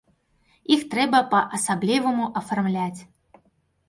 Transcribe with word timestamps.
Іх 0.75 0.85
трэба 0.93 1.19
па-асабліваму 1.33 2.25
афармляць. 2.41 3.01